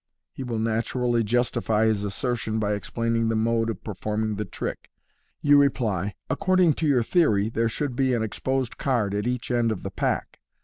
He 0.31 0.41
will 0.41 0.57
naturally 0.57 1.23
justify 1.23 1.85
his 1.85 2.03
assertion 2.03 2.57
by 2.57 2.73
explaining 2.73 3.29
the 3.29 3.35
mode 3.35 3.69
of 3.69 3.83
performing 3.83 4.33
the 4.33 4.45
trick. 4.45 4.89
You 5.41 5.59
reply," 5.59 6.15
According 6.27 6.73
to 6.81 6.87
your 6.87 7.03
theory, 7.03 7.49
there 7.49 7.69
should 7.69 7.95
be 7.95 8.15
an 8.15 8.23
exposed 8.23 8.79
card 8.79 9.13
at 9.13 9.27
each 9.27 9.51
end 9.51 9.71
of 9.71 9.83
the 9.83 9.91
pack. 9.91 10.39